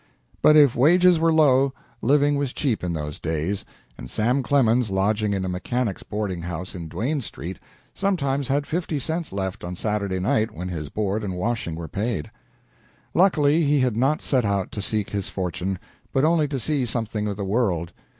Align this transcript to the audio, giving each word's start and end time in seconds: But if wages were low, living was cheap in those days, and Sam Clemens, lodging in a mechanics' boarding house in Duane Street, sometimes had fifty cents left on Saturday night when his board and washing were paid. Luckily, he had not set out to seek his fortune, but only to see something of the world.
But 0.41 0.55
if 0.55 0.75
wages 0.75 1.19
were 1.19 1.31
low, 1.31 1.73
living 2.01 2.35
was 2.35 2.53
cheap 2.53 2.83
in 2.83 2.93
those 2.93 3.19
days, 3.19 3.65
and 3.99 4.09
Sam 4.09 4.41
Clemens, 4.41 4.89
lodging 4.89 5.31
in 5.31 5.45
a 5.45 5.47
mechanics' 5.47 6.01
boarding 6.01 6.41
house 6.41 6.73
in 6.73 6.87
Duane 6.87 7.21
Street, 7.21 7.59
sometimes 7.93 8.47
had 8.47 8.65
fifty 8.65 8.97
cents 8.97 9.31
left 9.31 9.63
on 9.63 9.75
Saturday 9.75 10.17
night 10.17 10.49
when 10.55 10.69
his 10.69 10.89
board 10.89 11.23
and 11.23 11.35
washing 11.35 11.75
were 11.75 11.87
paid. 11.87 12.31
Luckily, 13.13 13.63
he 13.63 13.81
had 13.81 13.95
not 13.95 14.23
set 14.23 14.43
out 14.43 14.71
to 14.71 14.81
seek 14.81 15.11
his 15.11 15.29
fortune, 15.29 15.77
but 16.11 16.25
only 16.25 16.47
to 16.47 16.57
see 16.57 16.83
something 16.83 17.27
of 17.27 17.37
the 17.37 17.45
world. 17.45 17.93